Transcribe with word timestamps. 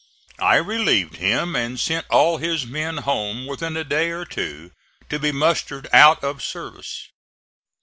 I 0.39 0.55
relieved 0.55 1.17
him 1.17 1.55
and 1.55 1.79
sent 1.79 2.07
all 2.09 2.37
his 2.37 2.65
men 2.65 2.97
home 3.05 3.45
within 3.45 3.77
a 3.77 3.83
day 3.83 4.09
or 4.09 4.25
two, 4.25 4.71
to 5.11 5.19
be 5.19 5.31
mustered 5.31 5.87
out 5.93 6.23
of 6.23 6.41
service. 6.43 7.09